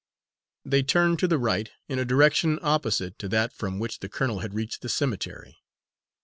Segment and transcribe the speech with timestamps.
[0.65, 4.39] They turned to the right, in a direction opposite to that from which the colonel
[4.39, 5.59] had reached the cemetery.